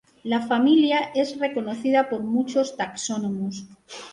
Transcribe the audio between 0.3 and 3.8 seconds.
familia es reconocida por muchos taxónomos.